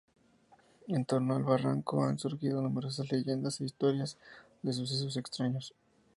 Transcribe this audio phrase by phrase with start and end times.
[0.87, 4.17] En torno al barranco han surgido numerosas leyendas e historias
[4.63, 5.75] de sucesos extraños.